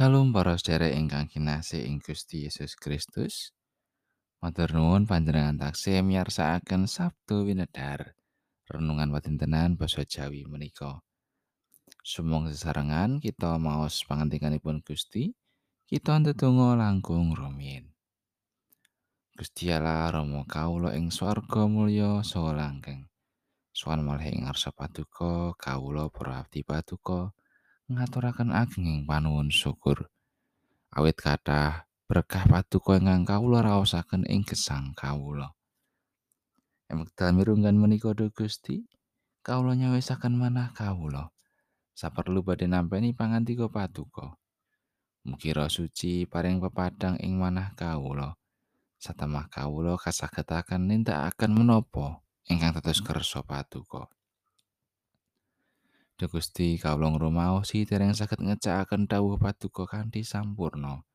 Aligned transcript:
Salam 0.00 0.32
para 0.32 0.56
sedherek 0.56 0.96
ingkang 0.96 1.28
kinasih 1.28 1.84
ing 1.84 2.00
Gusti 2.00 2.48
Yesus 2.48 2.72
Kristus. 2.72 3.52
Matur 4.40 4.72
nuwun 4.72 5.04
panjenengan 5.04 5.60
taksih 5.60 6.00
miyarsakaken 6.00 6.88
Sabtu 6.88 7.44
Winedhar. 7.44 8.16
Renungan 8.64 9.12
watintenan 9.12 9.76
basa 9.76 10.08
Jawi 10.08 10.48
menika. 10.48 11.04
Sumong 12.00 12.48
sesarengan 12.48 13.20
kita 13.20 13.60
maos 13.60 14.00
pangandikanipun 14.08 14.80
Gusti, 14.80 15.36
kita 15.84 16.16
ndedonga 16.16 16.80
langkung 16.80 17.36
rumiyin. 17.36 17.92
Gusti 19.36 19.68
Allah 19.68 20.08
Rama 20.16 20.48
kawula 20.48 20.96
ing 20.96 21.12
swarga 21.12 21.68
mulya 21.68 22.24
saha 22.24 22.56
langgeng. 22.56 23.04
Sowan 23.76 24.00
malih 24.00 24.32
ing 24.32 24.48
ngarsa 24.48 24.72
paduka 24.72 25.52
kawula 25.60 26.08
para 26.08 26.40
abdi 26.40 26.64
paduka 26.64 27.36
ngaturaken 27.90 28.54
agenging 28.54 29.02
panuwun 29.02 29.50
syukur. 29.50 30.06
Awit 30.94 31.18
kathah 31.18 31.90
berkah 32.06 32.46
paduka 32.46 32.98
ingkang 32.98 33.22
kawula 33.22 33.62
raosaken 33.62 34.26
ing 34.26 34.42
gesang 34.46 34.94
kawula. 34.94 35.54
Ing 36.90 37.06
wekdal 37.06 37.34
mirunggan 37.34 37.78
menika 37.78 38.10
Duh 38.10 38.34
Gusti, 38.34 38.82
kawula 39.46 39.78
nyawisaken 39.78 40.34
manah 40.34 40.74
kawula. 40.74 41.30
Saperlu 41.94 42.42
badhe 42.42 42.66
nampi 42.66 43.14
pangandika 43.14 43.70
paduka. 43.70 44.34
Mugi 45.26 45.52
Roh 45.52 45.68
Suci 45.68 46.24
paring 46.24 46.58
pepadang 46.64 47.20
ing 47.20 47.36
manah 47.36 47.76
kawula. 47.76 48.34
Satemah 48.96 49.52
kawula 49.52 50.00
kasagetaken 50.00 50.88
nindakaken 50.88 51.52
menapa 51.52 52.24
ingkang 52.48 52.72
tetes 52.74 53.04
kersa 53.04 53.44
paduka. 53.44 54.08
Gusti 56.26 56.76
kawula 56.76 57.14
ngrumaosi 57.14 57.88
dereng 57.88 58.12
saged 58.12 58.42
ngecakaken 58.42 59.08
dawuh 59.08 59.40
paduka 59.40 59.86
kanthi 59.86 60.26
sampurna. 60.26 61.06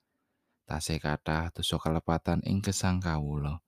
Tasih 0.65 0.97
kathah 0.97 1.53
dosa 1.53 1.77
kalepatan 1.77 2.41
ing 2.47 2.63
gesang 2.63 2.97
kawula. 2.97 3.61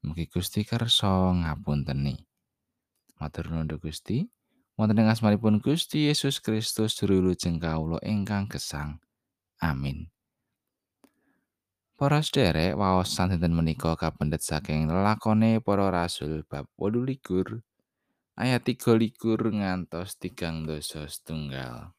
Mugi 0.00 0.30
Gusti 0.32 0.64
kersa 0.64 1.36
ngapunteni. 1.36 2.16
Matur 3.20 3.52
nuwun 3.52 3.68
Gusti. 3.76 4.24
Wonten 4.80 5.04
ing 5.04 5.12
asmanipun 5.12 5.60
Gusti 5.60 6.08
Yesus 6.08 6.40
Kristus 6.40 6.96
juru 6.96 7.20
wilujeng 7.20 7.60
kawula 7.60 8.00
ingkang 8.00 8.48
gesang. 8.48 8.96
Amin. 9.60 10.08
Para 12.00 12.24
sederek 12.24 12.80
waos 12.80 13.12
dinten 13.12 13.52
menika 13.52 13.92
kapendet 13.92 14.40
saking 14.40 14.88
lelakone 14.88 15.60
para 15.60 15.92
rasul 15.92 16.48
bab 16.48 16.64
28 16.80 17.60
ayat 18.40 18.64
33 18.64 19.60
ngantos 19.60 20.16
tigang 20.16 20.64
dosa 20.64 21.04
setunggal. 21.04 21.92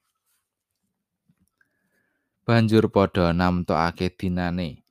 Banjur 2.41 2.89
padha 2.89 3.29
namtokake 3.29 4.09
dinane. 4.09 4.81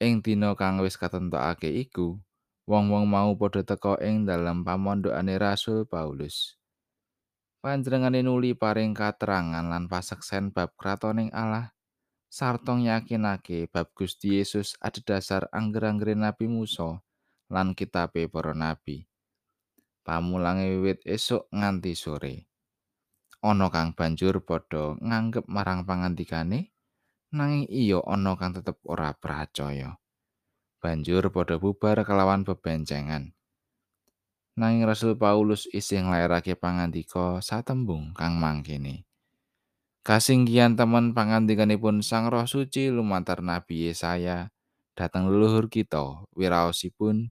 Ing 0.00 0.24
dina 0.24 0.56
kang 0.56 0.80
wis 0.80 0.96
katentokake 0.96 1.68
iku, 1.68 2.16
wong-wong 2.64 3.04
mau 3.04 3.36
padha 3.36 3.60
teka 3.60 4.00
ing 4.00 4.24
dalem 4.24 4.64
pamondokane 4.64 5.36
Rasul 5.36 5.84
Paulus. 5.84 6.56
Panjenengane 7.60 8.24
nuli 8.24 8.56
paring 8.56 8.96
katerangan 8.96 9.66
lan 9.68 9.90
paseksen 9.92 10.54
bab 10.54 10.72
kratoning 10.78 11.28
Allah 11.36 11.74
sarta 12.30 12.76
yakinake 12.76 13.66
bab 13.72 13.90
Gusti 13.98 14.38
Yesus 14.38 14.78
adhedhasar 14.78 15.50
angger-anggere 15.50 16.14
Nabi 16.14 16.46
Musa 16.46 17.02
lan 17.48 17.72
kitabe 17.72 18.28
para 18.28 18.52
nabi. 18.52 19.07
Pamulange 20.08 20.72
wiwit 20.72 21.04
esuk 21.04 21.52
nganti 21.52 21.92
sore. 21.92 22.48
Ana 23.44 23.68
kang 23.68 23.92
banjur 23.92 24.40
padha 24.40 24.96
nganggep 25.04 25.44
marang 25.44 25.84
pangandikane 25.84 26.72
nanging 27.28 27.68
iya 27.68 28.00
ana 28.08 28.32
kang 28.40 28.56
tetep 28.56 28.80
ora 28.88 29.12
percaya. 29.12 30.00
Banjur 30.80 31.28
padha 31.28 31.60
bubar 31.60 32.08
kelawan 32.08 32.40
bebencengan. 32.40 33.36
Nanging 34.56 34.88
Rasul 34.88 35.12
Paulus 35.20 35.68
isih 35.76 36.00
nglairake 36.08 36.56
pangandika 36.56 37.44
satembung 37.44 38.16
kang 38.16 38.40
mangkene. 38.40 39.04
Kasinggihan 40.08 40.72
temen 40.72 41.12
pangandikanipun 41.12 42.00
Sang 42.00 42.32
Roh 42.32 42.48
Suci 42.48 42.88
lumantar 42.88 43.44
Nabi 43.44 43.92
Yesaya 43.92 44.48
dateng 44.96 45.28
leluhur 45.28 45.68
kita 45.68 46.24
wiraosipun 46.32 47.28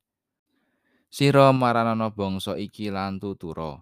Sira 1.07 1.55
maranana 1.55 2.11
bangsa 2.11 2.59
iki 2.59 2.91
lan 2.91 3.23
tutura. 3.23 3.79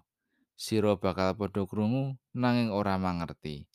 Sira 0.53 0.93
bakal 0.93 1.33
padha 1.33 1.65
krungu 1.65 2.13
nanging 2.37 2.69
ora 2.69 3.01
mangerti. 3.01 3.65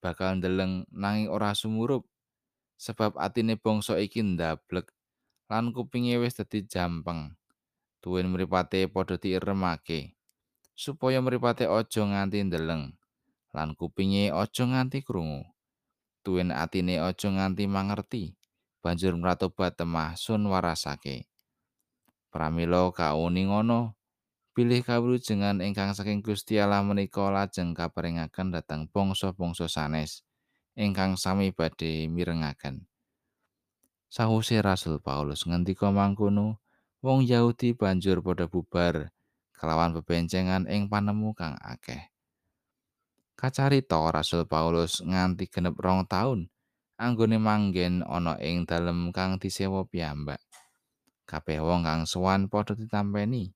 bakal 0.00 0.40
ndeleng 0.40 0.88
nanging 0.88 1.28
ora 1.28 1.52
sumurup. 1.52 2.08
Sebab 2.80 3.20
atine 3.20 3.60
bangsa 3.60 4.00
iki 4.00 4.24
ndablek 4.24 4.88
lan 5.52 5.76
kupinge 5.76 6.16
wis 6.16 6.40
dadi 6.40 6.64
jampeng. 6.64 7.36
Tuwin 8.00 8.32
mripate 8.32 8.88
padha 8.88 9.20
diiremake. 9.20 10.16
Supaya 10.72 11.20
mripate 11.20 11.68
aja 11.68 12.00
nganti 12.00 12.48
ndeleng 12.48 12.96
lan 13.52 13.76
kupinge 13.76 14.32
aja 14.32 14.64
nganti 14.64 15.04
krungu. 15.04 15.44
Tuwin 16.24 16.48
atine 16.48 16.96
aja 16.96 17.28
nganti 17.28 17.68
mangerti. 17.68 18.32
Banjur 18.80 19.20
mratobat 19.20 19.76
temah 19.76 20.16
sun 20.16 20.48
warasake 20.48 21.28
pramila 22.36 22.92
kauni 22.92 23.48
ngono 23.48 23.96
pilih 24.52 24.84
kawrujengan 24.84 25.64
ingkang 25.64 25.96
saking 25.96 26.20
Gusti 26.20 26.60
Allah 26.60 26.84
menika 26.84 27.32
lajeng 27.32 27.72
kaperingaken 27.72 28.52
dhateng 28.52 28.92
bangsa-bangsa 28.92 29.72
sanes 29.72 30.20
ingkang 30.76 31.16
sami 31.16 31.56
badhe 31.56 32.04
mirengaken. 32.12 32.84
Sahuse 34.12 34.60
Rasul 34.60 35.00
Paulus 35.00 35.48
ngendika 35.48 35.88
mangkono, 35.88 36.60
wong 37.00 37.24
Yahudi 37.24 37.72
banjur 37.72 38.20
padha 38.20 38.44
bubar 38.44 39.08
kelawan 39.56 39.96
bebencengan 39.96 40.68
ing 40.68 40.92
panemu 40.92 41.32
kang 41.32 41.56
akeh. 41.56 42.12
Kacarita 43.32 44.12
Rasul 44.12 44.44
Paulus 44.44 45.00
nganti 45.00 45.48
genep 45.48 45.80
rong 45.80 46.04
taun 46.04 46.52
anggone 47.00 47.36
manggen 47.36 48.00
ana 48.04 48.36
ing 48.40 48.64
dalem 48.68 49.12
kang 49.12 49.40
disewa 49.40 49.84
piyambak. 49.88 50.40
Kabeh 51.26 51.58
wong 51.58 51.82
kang 51.82 52.06
sowan 52.06 52.46
padha 52.46 52.78
ditampeni. 52.78 53.50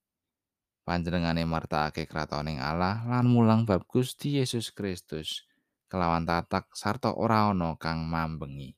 panjenengane 0.83 1.47
martakake 1.47 2.03
kratoning 2.11 2.59
Allah 2.59 2.99
lan 3.07 3.31
mulang 3.31 3.63
bab 3.63 3.87
Gusti 3.87 4.43
Yesus 4.43 4.75
Kristus 4.75 5.47
kelawan 5.87 6.27
tatak 6.27 6.67
sarta 6.75 7.15
ora 7.15 7.47
ana 7.47 7.79
kang 7.79 8.11
mambengi. 8.11 8.75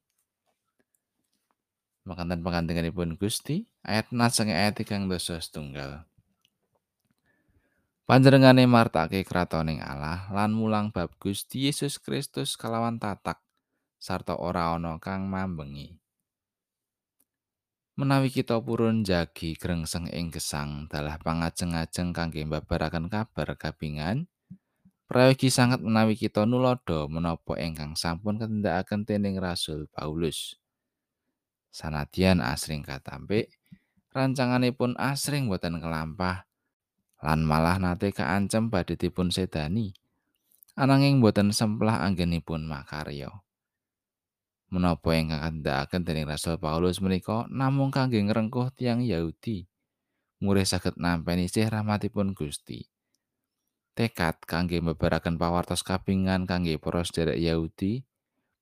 Makanten 2.04 2.44
pengantinganipun 2.44 3.16
Gusti 3.16 3.64
ayat 3.80 4.12
naseng 4.12 4.52
ayat 4.52 4.84
kang 4.84 5.08
dosa 5.08 5.40
setunggal. 5.40 6.04
Panjenengane 8.04 8.68
martakake 8.68 9.24
kratoning 9.24 9.80
Allah 9.80 10.28
lan 10.34 10.52
mulang 10.52 10.92
bab 10.92 11.16
Gusti 11.16 11.70
Yesus 11.70 11.96
Kristus 11.96 12.60
kelawan 12.60 13.00
tatak 13.00 13.40
sarta 13.96 14.36
ora 14.36 14.76
ana 14.76 15.00
kang 15.00 15.30
mambengi. 15.32 16.01
Menawi 17.92 18.32
kita 18.32 18.56
purun 18.56 19.04
jagi 19.04 19.52
grengseng 19.52 20.08
ing 20.08 20.32
gesang 20.32 20.88
dalah 20.88 21.20
pangajeng-ajeng 21.20 22.16
kangge 22.16 22.40
mbabaraken 22.48 23.12
kabar 23.12 23.52
kabingan. 23.60 24.32
Prayogi 25.04 25.52
sangat 25.52 25.84
menawi 25.84 26.16
kita 26.16 26.48
nulodo 26.48 27.04
menapa 27.12 27.60
ingkang 27.60 27.92
sampun 27.92 28.40
ketindakaken 28.40 29.04
dening 29.04 29.36
Rasul 29.36 29.84
Paulus. 29.92 30.56
Sanadyan 31.68 32.40
asring 32.40 32.80
katampe 32.80 33.52
rancanganipun 34.12 34.96
asring 34.96 35.52
boten 35.52 35.76
kelampah 35.80 36.48
lan 37.20 37.44
malah 37.44 37.76
nate 37.76 38.08
kaancem 38.08 38.72
badhe 38.72 38.96
dipun 38.96 39.28
sedani. 39.28 39.92
Ananging 40.80 41.20
boten 41.20 41.52
semplah 41.52 42.00
anggenipun 42.00 42.64
makarya 42.64 43.28
menapa 44.72 45.12
ingkang 45.12 45.44
kandhakaken 45.44 46.00
dening 46.08 46.24
Rasul 46.24 46.56
Paulus 46.56 47.04
menika 47.04 47.44
namung 47.52 47.92
kangge 47.92 48.24
ngrengkuh 48.24 48.72
tiang 48.72 49.04
Yahudi. 49.04 49.68
Murih 50.40 50.64
saged 50.64 50.96
nampi 50.96 51.44
sih 51.46 51.68
rahmatipun 51.68 52.32
Gusti. 52.32 52.88
Tekad 53.92 54.40
kangge 54.48 54.80
mbebaraken 54.80 55.36
pawartos 55.36 55.84
kapingan 55.84 56.48
kangge 56.48 56.80
para 56.80 57.04
sedherek 57.04 57.36
Yahudi 57.36 58.00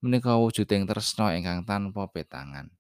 menika 0.03 0.35
wujuding 0.35 0.91
tresna 0.91 1.39
ingkang 1.39 1.63
tanpa 1.63 2.11
petangan. 2.11 2.75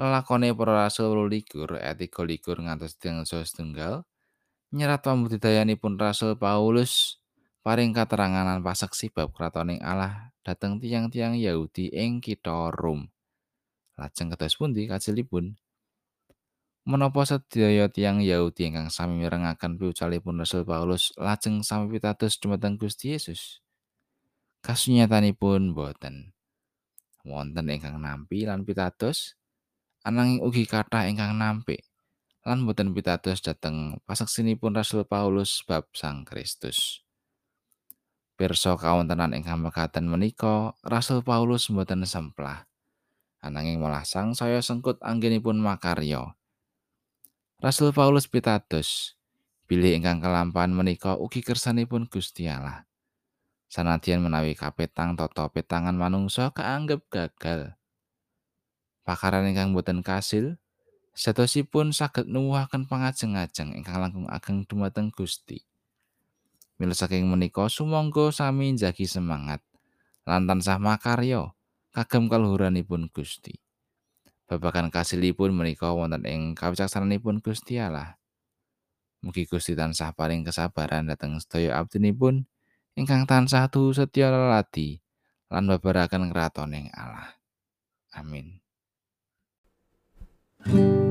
Lelakone 0.00 0.56
para 0.56 0.88
rasul 0.88 1.12
likur 1.28 1.76
etika 1.76 2.24
likur 2.24 2.56
ngantos 2.64 2.96
tiang 2.96 3.26
setunggal 3.28 4.08
nyerat 4.72 5.00
pambudidayanipun 5.00 5.98
Rasul 5.98 6.36
Paulus 6.36 7.18
paring 7.64 7.96
katerangan 7.96 8.60
pasaksi 8.60 9.08
bab 9.10 9.34
kratoning 9.34 9.80
Allah 9.80 10.30
dhateng 10.48 10.80
tiang-tiang 10.80 11.36
Yahudi 11.36 11.92
ing 11.92 12.24
kitha 12.24 12.72
Rom. 12.72 13.12
Lajeng 14.00 14.32
kados 14.32 14.56
pundi 14.56 14.88
kasilipun? 14.88 15.60
Menapa 16.88 17.28
sedaya 17.28 17.92
tiang 17.92 18.24
Yahudi 18.24 18.72
ingkang 18.72 18.88
sami 18.88 19.20
mirengaken 19.20 19.76
piucalipun 19.76 20.40
Rasul 20.40 20.64
Paulus 20.64 21.12
lajeng 21.20 21.60
sami 21.60 21.92
pitados 21.92 22.40
dumateng 22.40 22.80
Gusti 22.80 23.12
Yesus? 23.12 23.60
kasunyatanipun 24.62 25.72
boten 25.72 26.34
wonten 27.22 27.66
ingkang 27.70 28.02
nampi 28.02 28.44
lan 28.48 28.66
pitados 28.66 29.38
ananging 30.02 30.42
ugi 30.42 30.66
kathah 30.66 31.06
ingkang 31.06 31.38
nampi 31.38 31.78
lan 32.42 32.66
boten 32.66 32.90
pitados 32.90 33.38
dhateng 33.44 34.02
pasaksinipun 34.08 34.74
Rasul 34.74 35.04
Paulus 35.04 35.60
bab 35.68 35.88
Sang 35.92 36.24
Kristus. 36.24 37.04
Pirsa 38.38 38.78
kawontenan 38.78 39.34
ingkang 39.34 39.58
mekaten 39.58 40.06
menika 40.06 40.78
Rasul 40.86 41.26
Paulus 41.26 41.66
boten 41.74 42.06
semplah. 42.06 42.70
Ananging 43.42 43.82
malah 43.82 44.06
sang 44.06 44.30
saya 44.30 44.62
sengkut 44.62 45.02
anggenipun 45.02 45.58
makarya. 45.58 46.38
Rasul 47.58 47.90
Paulus 47.90 48.30
pitados 48.30 49.18
bilih 49.66 49.98
ingkang 49.98 50.22
kelampahan 50.22 50.70
menika 50.70 51.18
ugi 51.18 51.42
kersanipun 51.42 52.06
Gusti 52.06 52.46
Allah. 52.46 52.86
Sanadyan 53.66 54.22
menawi 54.22 54.54
kapetang 54.54 55.18
tata 55.18 55.50
petangan 55.50 55.98
manungsa 55.98 56.54
kaanggep 56.54 57.10
gagal. 57.10 57.74
Pakaran 59.02 59.50
ingkang 59.50 59.74
boten 59.74 60.06
kasil, 60.06 60.62
sedosipun 61.10 61.90
saged 61.90 62.30
nuwuhaken 62.30 62.86
pangajeng-ajeng 62.86 63.74
ingkang 63.74 63.98
langkung 63.98 64.30
ageng 64.30 64.62
dumateng 64.62 65.10
Gusti. 65.10 65.66
Mila 66.78 66.94
saking 66.94 67.26
menika 67.26 67.66
sumangga 67.66 68.30
sami 68.30 68.70
njagi 68.70 69.10
semangat 69.10 69.58
lan 70.22 70.46
tansah 70.46 70.78
makarya 70.78 71.50
kagem 71.90 72.30
kaluhuranipun 72.30 73.10
Gusti. 73.10 73.58
Babagan 74.46 74.86
kasilipun 74.88 75.50
menika 75.50 75.90
wonten 75.90 76.22
ing 76.22 76.54
kawicaksananipun 76.54 77.42
Gusti 77.42 77.82
Allah. 77.82 78.14
Mugi 79.26 79.50
Gusti 79.50 79.74
tansah 79.74 80.14
paring 80.14 80.46
kesabaran 80.46 81.10
dhateng 81.10 81.42
sedaya 81.42 81.82
abdinipun 81.82 82.46
ingkang 82.94 83.26
tansah 83.26 83.66
tu 83.66 83.90
setya 83.90 84.30
leladi 84.30 85.02
lan 85.50 85.66
babaraken 85.66 86.30
kratoning 86.30 86.94
Allah. 86.94 87.34
Amin. 88.14 88.62
Gusti 90.62 91.07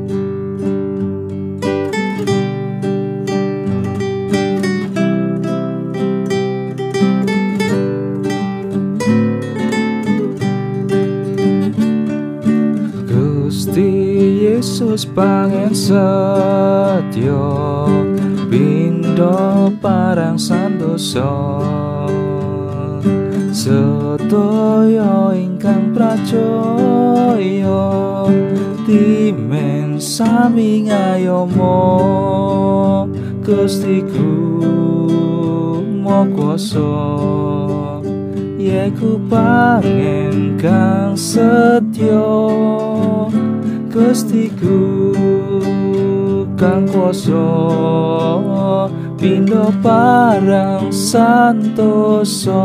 Yesus 14.98 15.14
pangen 15.14 15.78
setyo 15.78 17.46
pindho 18.50 19.70
parang 19.78 20.42
sandosa 20.42 21.38
sedaya 23.54 25.38
ingkang 25.38 25.94
pracaya 25.94 27.86
timen 28.90 30.02
sami 30.02 30.90
ngayomo 30.90 31.78
Gustiku 33.46 34.34
mokoso 36.02 36.90
Yeku 38.58 39.22
pangen 39.30 40.58
kang 40.58 41.14
setyo 41.14 42.26
Gustiku 43.98 45.10
kang 46.54 46.86
kuasa 46.86 47.50
pindho 49.18 49.74
parang 49.82 50.94
santosa 50.94 52.62